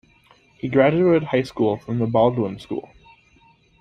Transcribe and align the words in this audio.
He 0.57 0.67
graduated 0.67 1.25
high 1.25 1.43
school 1.43 1.77
from 1.77 1.99
the 1.99 2.07
Baldwin 2.07 2.57
School. 2.57 2.89